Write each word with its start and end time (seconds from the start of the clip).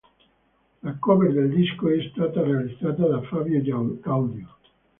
La 0.81 0.93
cover 0.97 1.31
del 1.31 1.51
disco 1.51 1.87
è 1.87 2.01
stata 2.11 2.41
realizzata 2.41 3.05
da 3.07 3.21
Fabio 3.21 3.61
Gaudio. 4.01 4.55